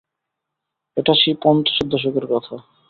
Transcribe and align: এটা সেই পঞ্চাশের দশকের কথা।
এটা 0.97 1.13
সেই 1.13 1.35
পঞ্চাশের 1.43 1.87
দশকের 1.89 2.25
কথা। 2.31 2.55